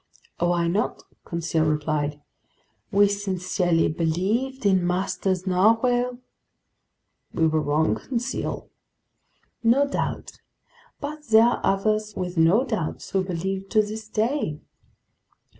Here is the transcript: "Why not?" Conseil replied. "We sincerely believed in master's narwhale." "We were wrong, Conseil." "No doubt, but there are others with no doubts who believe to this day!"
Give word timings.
"Why 0.39 0.67
not?" 0.67 1.03
Conseil 1.25 1.63
replied. 1.65 2.19
"We 2.91 3.07
sincerely 3.07 3.87
believed 3.87 4.65
in 4.65 4.83
master's 4.87 5.45
narwhale." 5.45 6.17
"We 7.35 7.45
were 7.45 7.61
wrong, 7.61 7.93
Conseil." 7.97 8.71
"No 9.63 9.87
doubt, 9.87 10.41
but 10.99 11.27
there 11.27 11.45
are 11.45 11.61
others 11.63 12.15
with 12.15 12.35
no 12.35 12.63
doubts 12.65 13.11
who 13.11 13.23
believe 13.23 13.69
to 13.69 13.83
this 13.83 14.07
day!" 14.07 14.61